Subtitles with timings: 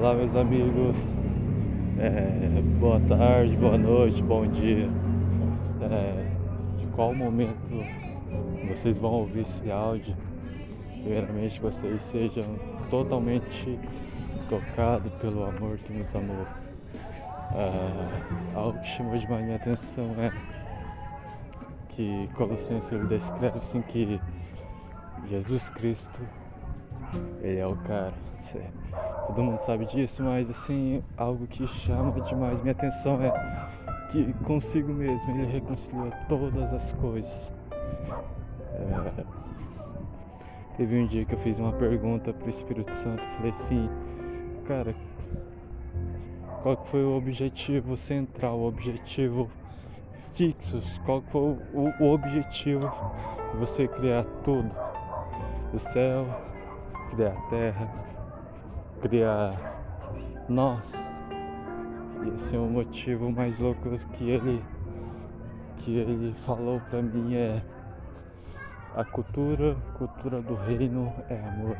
[0.00, 1.14] Olá, meus amigos.
[1.98, 4.88] É, boa tarde, boa noite, bom dia.
[5.82, 7.84] É, de qual momento
[8.66, 10.16] vocês vão ouvir esse áudio?
[11.02, 12.44] Primeiramente, vocês sejam
[12.88, 13.78] totalmente
[14.48, 16.46] tocados pelo amor que nos amou.
[17.54, 20.32] É, algo que chamou demais minha atenção é
[21.90, 24.18] que Colossenses ele descreve assim que
[25.28, 26.22] Jesus Cristo
[27.42, 28.14] ele é o cara.
[29.30, 33.30] Todo mundo sabe disso, mas assim, algo que chama demais minha atenção é
[34.10, 37.52] que consigo mesmo ele reconcilia todas as coisas.
[38.74, 39.24] É...
[40.76, 43.88] Teve um dia que eu fiz uma pergunta pro Espírito Santo, falei assim,
[44.66, 44.96] cara,
[46.64, 49.48] qual foi o objetivo central, o objetivo
[50.32, 52.92] fixo, qual foi o, o objetivo
[53.52, 54.68] de você criar tudo?
[55.72, 56.26] O céu,
[57.12, 58.10] criar a terra,
[59.00, 59.54] criar
[60.48, 60.94] nós.
[62.24, 64.62] E esse é o motivo mais louco que ele
[65.78, 67.62] que ele falou para mim é
[68.94, 71.76] a cultura, a cultura do reino é amor.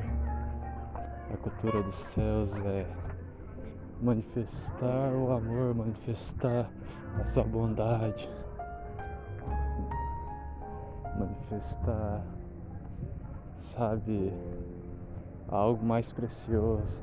[1.33, 2.87] A cultura dos céus é
[4.01, 6.71] manifestar o amor, manifestar
[7.21, 8.31] a sua bondade,
[11.19, 12.25] manifestar,
[13.55, 14.33] sabe,
[15.51, 17.01] algo mais precioso,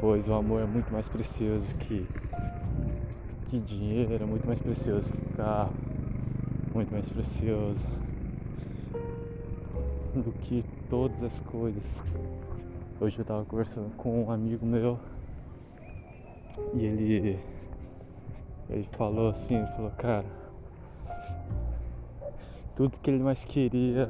[0.00, 2.08] pois o amor é muito mais precioso que,
[3.48, 5.74] que dinheiro, é muito mais precioso que carro,
[6.72, 7.84] muito mais precioso
[10.14, 12.00] do que todas as coisas.
[13.00, 14.98] Hoje eu estava conversando com um amigo meu
[16.74, 17.40] e ele
[18.70, 20.26] ele falou assim, ele falou, cara,
[22.76, 24.08] tudo que ele mais queria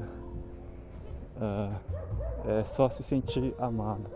[1.37, 2.14] uh,
[2.47, 4.11] é só se sentir amado,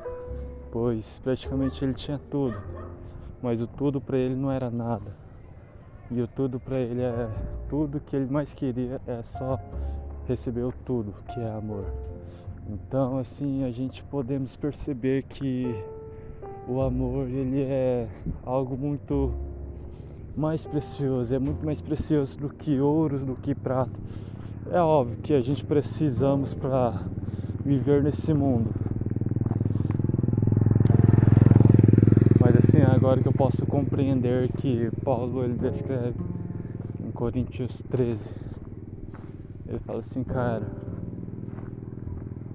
[0.70, 2.56] pois praticamente ele tinha tudo,
[3.42, 5.16] mas o tudo para ele não era nada.
[6.10, 7.28] E o tudo para ele é
[7.68, 9.58] tudo que ele mais queria é só
[10.26, 11.84] receber o tudo, que é amor.
[12.68, 15.74] Então, assim, a gente podemos perceber que
[16.66, 18.08] o amor ele é
[18.44, 19.32] algo muito
[20.36, 23.98] mais precioso, é muito mais precioso do que ouros, do que prata.
[24.70, 27.02] É óbvio que a gente precisamos para
[27.68, 28.70] viver nesse mundo.
[32.40, 36.18] Mas assim, agora que eu posso compreender que Paulo ele descreve
[36.98, 38.34] em Coríntios 13,
[39.66, 40.66] ele fala assim, cara,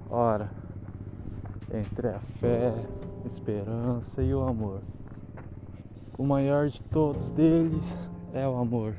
[0.10, 0.50] ora,
[1.72, 2.74] entre a fé,
[3.24, 4.82] esperança e o amor.
[6.18, 7.96] O maior de todos deles
[8.34, 8.96] é o amor.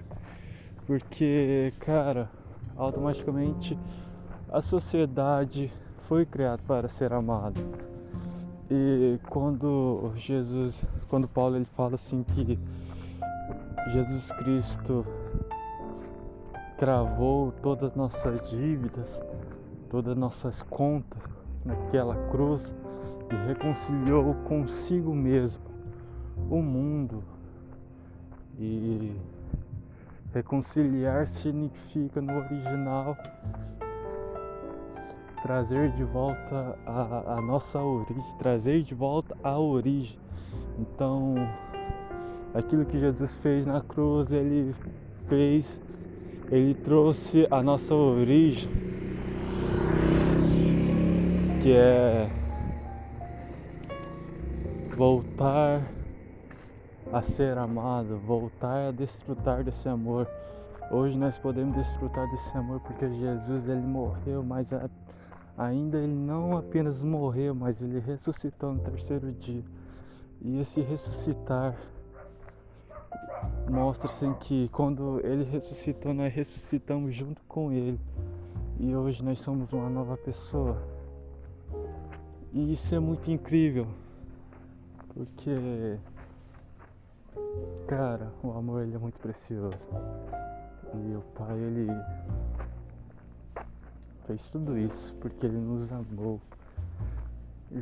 [0.86, 2.30] Porque, cara,
[2.76, 3.76] automaticamente
[4.48, 5.72] a sociedade
[6.08, 7.60] foi criado para ser amado.
[8.70, 12.58] E quando Jesus, quando Paulo ele fala assim que
[13.92, 15.06] Jesus Cristo
[16.78, 19.22] cravou todas as nossas dívidas,
[19.90, 21.22] todas as nossas contas
[21.64, 22.74] naquela cruz
[23.30, 25.62] e reconciliou consigo mesmo
[26.50, 27.22] o mundo.
[28.58, 29.16] E
[30.32, 33.16] reconciliar significa no original
[35.44, 40.18] trazer de volta a, a nossa origem, trazer de volta a origem.
[40.78, 41.34] Então,
[42.54, 44.74] aquilo que Jesus fez na cruz, ele
[45.28, 45.78] fez,
[46.50, 48.70] ele trouxe a nossa origem,
[51.62, 52.30] que é
[54.96, 55.82] voltar
[57.12, 60.26] a ser amado, voltar a desfrutar desse amor.
[60.90, 64.88] Hoje nós podemos desfrutar desse amor porque Jesus ele morreu, mas a
[65.56, 69.64] ainda ele não apenas morreu, mas ele ressuscitou no terceiro dia.
[70.40, 71.76] E esse ressuscitar
[73.70, 78.00] mostra assim que quando ele ressuscitou, nós ressuscitamos junto com ele.
[78.78, 80.76] E hoje nós somos uma nova pessoa.
[82.52, 83.86] E isso é muito incrível.
[85.14, 85.98] Porque
[87.86, 89.88] cara, o amor ele é muito precioso.
[90.94, 91.86] E o pai ele
[94.26, 96.40] fez tudo isso porque ele nos amou.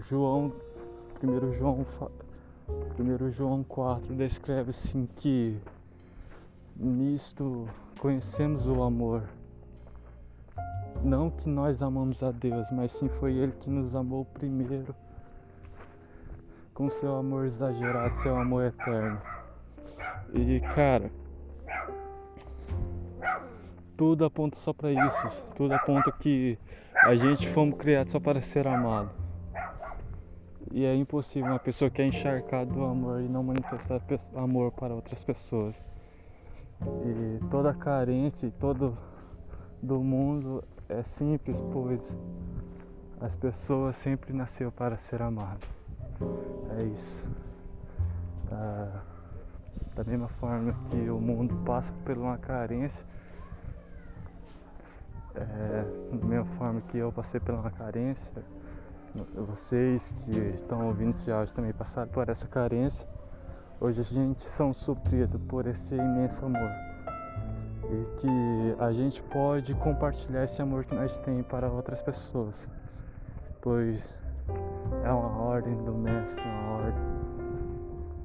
[0.09, 0.53] João,
[1.23, 1.87] 1 João,
[2.99, 5.61] 1 João 4 descreve assim que
[6.77, 7.69] nisto
[7.99, 9.23] conhecemos o amor.
[11.03, 14.95] Não que nós amamos a Deus, mas sim foi Ele que nos amou primeiro
[16.75, 19.21] com seu amor exagerado, seu amor eterno.
[20.33, 21.11] E cara,
[24.03, 25.45] tudo aponta só para isso.
[25.55, 26.59] Tudo aponta que
[27.05, 29.11] a gente fomos criados só para ser amado.
[30.73, 34.03] E é impossível uma pessoa que é encharcada do amor e não manifestar
[34.35, 35.81] amor para outras pessoas.
[36.81, 38.99] E toda carência e todo
[39.81, 42.19] do mundo é simples, pois
[43.21, 45.65] as pessoas sempre nasceu para ser amado.
[46.77, 47.31] É isso.
[48.51, 49.05] Da,
[49.95, 53.13] da mesma forma que o mundo passa por uma carência,
[55.35, 58.45] é, da mesma forma que eu passei uma carência,
[59.47, 63.07] vocês que estão ouvindo esse áudio também passaram por essa carência.
[63.79, 66.71] Hoje a gente são supridos por esse imenso amor.
[67.91, 72.69] E que a gente pode compartilhar esse amor que nós temos para outras pessoas.
[73.61, 74.17] Pois
[75.05, 77.03] é uma ordem do mestre, uma ordem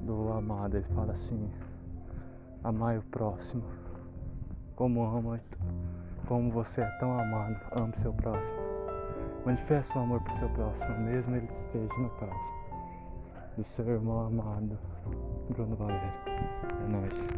[0.02, 0.76] do amado.
[0.76, 1.50] Ele fala assim,
[2.64, 3.64] amai o próximo.
[4.74, 5.40] Como ama,
[6.28, 8.58] como você é tão amado, ame seu próximo.
[9.46, 12.54] Manifeste o amor para o seu próximo, mesmo ele esteja no caos.
[13.56, 14.78] Do seu irmão amado,
[15.48, 16.12] Bruno Valério.
[16.26, 17.28] É nóis.